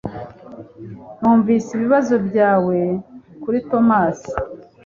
Numvise 1.19 1.67
ibibazo 1.73 2.15
byawe 2.27 2.77
kuri 3.43 3.57
Tomasi 3.69 4.31